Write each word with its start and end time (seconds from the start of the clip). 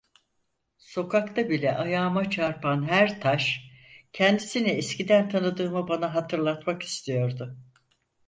Sokakta 0.77 1.49
bile 1.49 1.77
ayağıma 1.77 2.29
çarpan 2.29 2.87
her 2.89 3.21
taş 3.21 3.61
kendisini 4.13 4.69
eskiden 4.69 5.29
tanıdığımı 5.29 5.87
bana 5.87 6.15
hatırlatmak 6.15 6.83
istiyordu. 6.83 7.57